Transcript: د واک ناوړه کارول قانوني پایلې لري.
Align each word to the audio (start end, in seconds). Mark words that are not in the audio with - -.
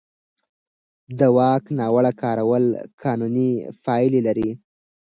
د 1.19 1.21
واک 1.37 1.63
ناوړه 1.79 2.11
کارول 2.21 2.63
قانوني 3.01 3.51
پایلې 3.85 4.21
لري. 4.27 4.49